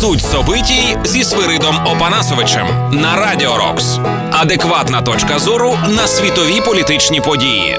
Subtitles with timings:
[0.00, 3.98] Суть собитій зі Свиридом Опанасовичем на Радіо Рокс.
[4.32, 7.78] Адекватна точка зору на світові політичні події.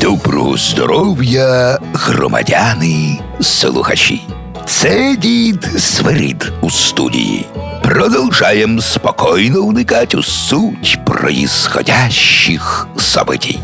[0.00, 4.22] Доброго здоров'я, громадяни, слухачі.
[4.66, 7.46] Це дід Свирид у студії.
[7.84, 13.58] Продовжаємо спокійно вникати у суть проїсходящих событий.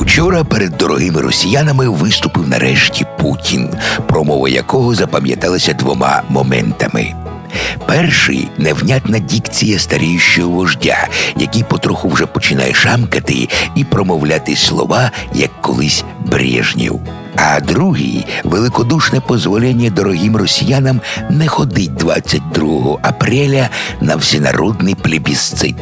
[0.00, 3.70] Учора перед дорогими росіянами виступив нарешті Путін,
[4.08, 7.14] промова якого запам'яталася двома моментами.
[7.86, 16.04] Перший невнятна дікція старіючого вождя, який потроху вже починає шамкати і промовляти слова, як колись
[16.26, 17.00] Брежнєв.
[17.36, 21.00] А другий великодушне позволення дорогим росіянам
[21.30, 23.68] не ходить 22 апреля
[24.00, 25.76] на всенародний плебісцит,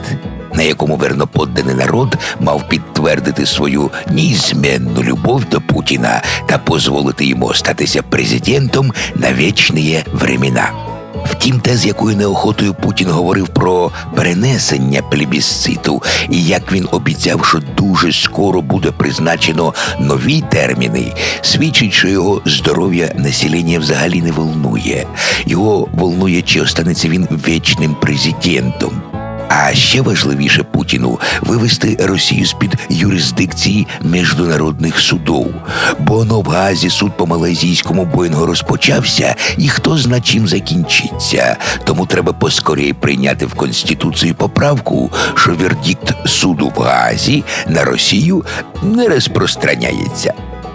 [0.55, 8.03] на якому верноподданий народ мав підтвердити свою неізменну любов до Путіна та дозволити йому статися
[8.03, 10.94] президентом на вічні времена.
[11.25, 17.61] Втім, те, з якою неохотою Путін говорив про перенесення плебісциту, і як він обіцяв, що
[17.77, 25.07] дуже скоро буде призначено нові терміни, свідчить, що його здоров'я населення взагалі не волнує.
[25.47, 29.14] Його волнує, чи останеться він вічним президентом.
[29.49, 35.55] А ще важливіше Путіну вивести Росію з під юрисдикції міжнародних судов.
[35.99, 41.57] Бо в суд по малайзійському Боїнгу розпочався, і хто зна чим закінчиться.
[41.85, 48.45] Тому треба поскоріше прийняти в конституцію поправку, що вердикт суду в Гаазі на Росію
[48.83, 50.35] не розпространяється.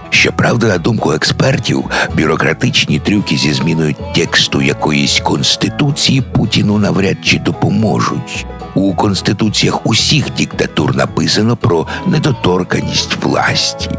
[0.09, 1.85] Щоправда, на думку експертів,
[2.17, 8.45] бюрократичні трюки зі зміною тексту якоїсь конституції Путіну навряд чи допоможуть.
[8.75, 13.89] У конституціях усіх диктатур написано про недоторканість власті.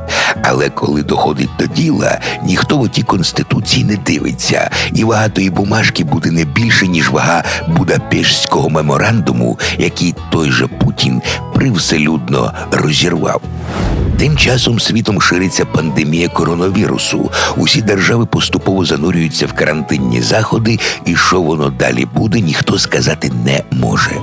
[0.42, 6.04] Але коли доходить до діла, ніхто в тій конституції не дивиться, і вага тої бумажки
[6.04, 11.22] буде не більше, ніж вага Будапештського меморандуму, який той же Путін
[11.54, 13.42] привселюдно розірвав.
[14.20, 17.30] Тим часом світом шириться пандемія коронавірусу.
[17.56, 23.62] Усі держави поступово занурюються в карантинні заходи, і що воно далі буде, ніхто сказати не
[23.70, 24.16] може.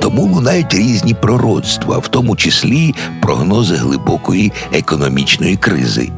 [0.00, 6.10] Тому лунають різні пророцтва, в тому числі прогнози глибокої економічної кризи.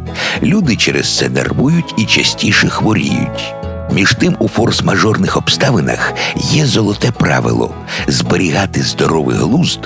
[0.42, 3.54] Люди через це нервують і частіше хворіють.
[3.94, 7.74] Між тим, у форс-мажорних обставинах є золоте правило
[8.08, 9.80] зберігати здоровий глузд,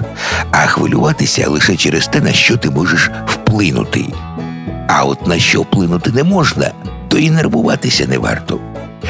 [0.51, 4.05] а хвилюватися лише через те, на що ти можеш вплинути.
[4.89, 6.71] А от на що вплинути не можна,
[7.09, 8.61] то і нервуватися не варто.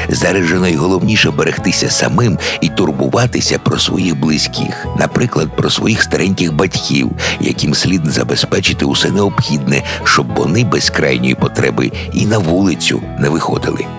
[0.09, 7.11] Зараз же найголовніше берегтися самим і турбуватися про своїх близьких, наприклад, про своїх стареньких батьків,
[7.39, 13.98] яким слід забезпечити усе необхідне, щоб вони без крайньої потреби і на вулицю не виходили.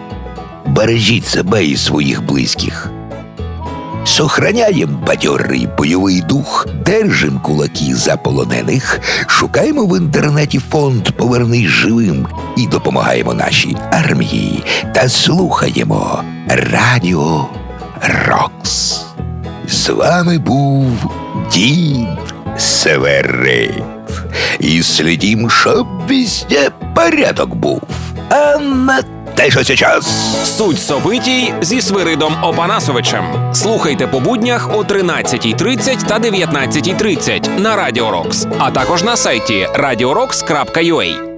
[0.80, 2.90] Бережіть себе і своїх близьких.
[4.04, 12.26] Сохраняєм бадьорий бойовий дух, держим кулаки за полонених, шукаємо в інтернеті фонд Повернись живим
[12.56, 14.64] і допомагаємо нашій армії
[14.94, 17.48] та слухаємо Радіо
[18.28, 19.04] Рокс.
[19.68, 20.86] З вами був
[21.52, 22.06] дід
[22.58, 23.82] Северит.
[24.60, 27.82] І слідім, щоб везде порядок був.
[28.30, 29.02] А на
[29.40, 30.04] те, що сейчас.
[30.56, 33.54] Суть собитій зі Свиридом Опанасовичем.
[33.54, 41.29] Слухайте по буднях о 13.30 та 19.30 на Радіо Рокс, а також на сайті radiorocks.ua.